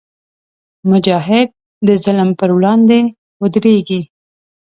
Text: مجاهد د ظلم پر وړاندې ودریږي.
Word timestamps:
مجاهد 0.91 1.47
د 1.87 1.89
ظلم 2.03 2.29
پر 2.39 2.49
وړاندې 2.57 2.99
ودریږي. 3.41 4.01